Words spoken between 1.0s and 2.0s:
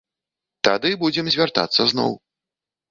будзем звяртацца